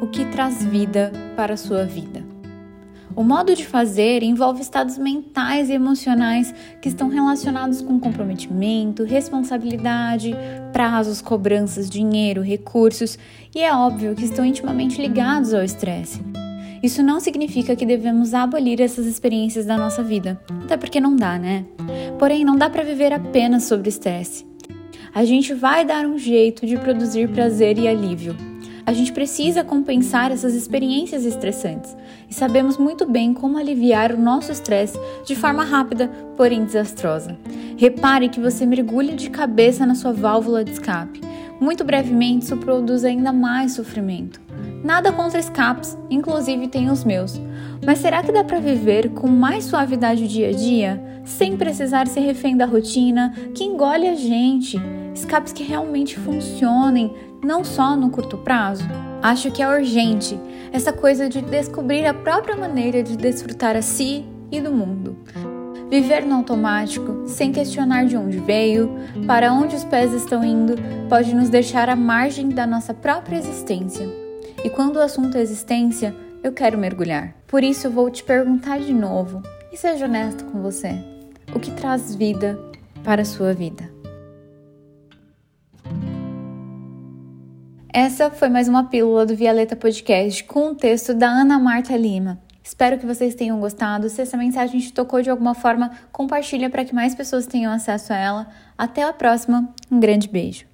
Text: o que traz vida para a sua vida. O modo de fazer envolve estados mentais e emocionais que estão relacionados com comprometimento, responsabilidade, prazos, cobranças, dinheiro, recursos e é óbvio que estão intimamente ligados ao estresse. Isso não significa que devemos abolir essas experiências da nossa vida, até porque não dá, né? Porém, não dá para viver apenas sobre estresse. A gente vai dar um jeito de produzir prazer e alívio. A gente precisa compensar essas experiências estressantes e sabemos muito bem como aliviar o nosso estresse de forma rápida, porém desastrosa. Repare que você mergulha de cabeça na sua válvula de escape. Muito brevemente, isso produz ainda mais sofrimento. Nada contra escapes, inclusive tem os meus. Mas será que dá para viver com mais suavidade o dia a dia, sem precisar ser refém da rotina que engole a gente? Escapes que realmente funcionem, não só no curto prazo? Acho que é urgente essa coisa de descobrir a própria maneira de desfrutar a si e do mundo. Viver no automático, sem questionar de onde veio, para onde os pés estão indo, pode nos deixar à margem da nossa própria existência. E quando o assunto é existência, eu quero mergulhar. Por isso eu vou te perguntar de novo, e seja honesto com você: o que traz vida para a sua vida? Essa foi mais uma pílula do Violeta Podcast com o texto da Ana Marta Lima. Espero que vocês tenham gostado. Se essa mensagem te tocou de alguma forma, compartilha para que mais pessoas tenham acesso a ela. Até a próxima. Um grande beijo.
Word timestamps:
o 0.00 0.06
que 0.06 0.24
traz 0.26 0.64
vida 0.64 1.12
para 1.36 1.54
a 1.54 1.56
sua 1.56 1.84
vida. 1.84 2.24
O 3.14 3.24
modo 3.24 3.54
de 3.54 3.66
fazer 3.66 4.22
envolve 4.22 4.62
estados 4.62 4.96
mentais 4.96 5.68
e 5.68 5.72
emocionais 5.72 6.54
que 6.80 6.88
estão 6.88 7.08
relacionados 7.08 7.82
com 7.82 7.98
comprometimento, 7.98 9.04
responsabilidade, 9.04 10.34
prazos, 10.72 11.20
cobranças, 11.20 11.90
dinheiro, 11.90 12.40
recursos 12.40 13.18
e 13.54 13.60
é 13.60 13.74
óbvio 13.74 14.14
que 14.14 14.24
estão 14.24 14.44
intimamente 14.44 15.00
ligados 15.00 15.52
ao 15.52 15.62
estresse. 15.62 16.20
Isso 16.82 17.02
não 17.02 17.20
significa 17.20 17.76
que 17.76 17.84
devemos 17.84 18.32
abolir 18.32 18.80
essas 18.80 19.04
experiências 19.06 19.66
da 19.66 19.76
nossa 19.76 20.02
vida, 20.02 20.40
até 20.64 20.76
porque 20.76 21.00
não 21.00 21.14
dá, 21.14 21.38
né? 21.38 21.66
Porém, 22.18 22.42
não 22.42 22.56
dá 22.56 22.70
para 22.70 22.84
viver 22.84 23.12
apenas 23.12 23.64
sobre 23.64 23.90
estresse. 23.90 24.46
A 25.12 25.24
gente 25.24 25.52
vai 25.52 25.84
dar 25.84 26.06
um 26.06 26.16
jeito 26.16 26.64
de 26.64 26.78
produzir 26.78 27.28
prazer 27.28 27.76
e 27.76 27.86
alívio. 27.86 28.34
A 28.90 28.92
gente 28.92 29.12
precisa 29.12 29.62
compensar 29.62 30.32
essas 30.32 30.52
experiências 30.52 31.24
estressantes 31.24 31.96
e 32.28 32.34
sabemos 32.34 32.76
muito 32.76 33.06
bem 33.06 33.32
como 33.32 33.56
aliviar 33.56 34.10
o 34.10 34.20
nosso 34.20 34.50
estresse 34.50 34.98
de 35.24 35.36
forma 35.36 35.62
rápida, 35.62 36.08
porém 36.36 36.64
desastrosa. 36.64 37.38
Repare 37.76 38.28
que 38.28 38.40
você 38.40 38.66
mergulha 38.66 39.14
de 39.14 39.30
cabeça 39.30 39.86
na 39.86 39.94
sua 39.94 40.12
válvula 40.12 40.64
de 40.64 40.72
escape. 40.72 41.20
Muito 41.60 41.84
brevemente, 41.84 42.46
isso 42.46 42.56
produz 42.56 43.04
ainda 43.04 43.32
mais 43.32 43.74
sofrimento. 43.74 44.40
Nada 44.82 45.12
contra 45.12 45.38
escapes, 45.38 45.96
inclusive 46.10 46.66
tem 46.66 46.90
os 46.90 47.04
meus. 47.04 47.40
Mas 47.86 48.00
será 48.00 48.24
que 48.24 48.32
dá 48.32 48.42
para 48.42 48.58
viver 48.58 49.10
com 49.10 49.28
mais 49.28 49.66
suavidade 49.66 50.24
o 50.24 50.28
dia 50.28 50.48
a 50.48 50.52
dia, 50.52 51.00
sem 51.24 51.56
precisar 51.56 52.08
ser 52.08 52.22
refém 52.22 52.56
da 52.56 52.66
rotina 52.66 53.32
que 53.54 53.62
engole 53.62 54.08
a 54.08 54.16
gente? 54.16 54.80
Escapes 55.14 55.52
que 55.52 55.62
realmente 55.62 56.18
funcionem, 56.18 57.14
não 57.42 57.64
só 57.64 57.96
no 57.96 58.10
curto 58.10 58.38
prazo? 58.38 58.84
Acho 59.22 59.50
que 59.50 59.62
é 59.62 59.68
urgente 59.68 60.38
essa 60.72 60.92
coisa 60.92 61.28
de 61.28 61.40
descobrir 61.42 62.06
a 62.06 62.14
própria 62.14 62.56
maneira 62.56 63.02
de 63.02 63.16
desfrutar 63.16 63.76
a 63.76 63.82
si 63.82 64.24
e 64.50 64.60
do 64.60 64.70
mundo. 64.70 65.16
Viver 65.90 66.24
no 66.24 66.36
automático, 66.36 67.24
sem 67.26 67.50
questionar 67.50 68.06
de 68.06 68.16
onde 68.16 68.38
veio, 68.38 68.90
para 69.26 69.52
onde 69.52 69.74
os 69.74 69.82
pés 69.82 70.12
estão 70.12 70.44
indo, 70.44 70.74
pode 71.08 71.34
nos 71.34 71.48
deixar 71.48 71.88
à 71.88 71.96
margem 71.96 72.48
da 72.48 72.64
nossa 72.64 72.94
própria 72.94 73.36
existência. 73.36 74.08
E 74.64 74.70
quando 74.70 74.96
o 74.96 75.02
assunto 75.02 75.36
é 75.36 75.42
existência, 75.42 76.14
eu 76.44 76.52
quero 76.52 76.78
mergulhar. 76.78 77.34
Por 77.48 77.64
isso 77.64 77.88
eu 77.88 77.90
vou 77.90 78.08
te 78.08 78.22
perguntar 78.22 78.78
de 78.78 78.94
novo, 78.94 79.42
e 79.72 79.76
seja 79.76 80.04
honesto 80.04 80.44
com 80.44 80.62
você: 80.62 80.94
o 81.52 81.58
que 81.58 81.72
traz 81.72 82.14
vida 82.14 82.56
para 83.02 83.22
a 83.22 83.24
sua 83.24 83.52
vida? 83.52 83.99
Essa 87.92 88.30
foi 88.30 88.48
mais 88.48 88.68
uma 88.68 88.84
pílula 88.84 89.26
do 89.26 89.34
Violeta 89.34 89.74
Podcast 89.74 90.44
com 90.44 90.70
o 90.70 90.74
texto 90.76 91.12
da 91.12 91.26
Ana 91.26 91.58
Marta 91.58 91.96
Lima. 91.96 92.38
Espero 92.62 92.96
que 92.96 93.04
vocês 93.04 93.34
tenham 93.34 93.58
gostado. 93.58 94.08
Se 94.08 94.22
essa 94.22 94.36
mensagem 94.36 94.78
te 94.78 94.92
tocou 94.92 95.20
de 95.20 95.28
alguma 95.28 95.54
forma, 95.54 95.90
compartilha 96.12 96.70
para 96.70 96.84
que 96.84 96.94
mais 96.94 97.16
pessoas 97.16 97.48
tenham 97.48 97.72
acesso 97.72 98.12
a 98.12 98.16
ela. 98.16 98.46
Até 98.78 99.02
a 99.02 99.12
próxima. 99.12 99.68
Um 99.90 99.98
grande 99.98 100.28
beijo. 100.28 100.69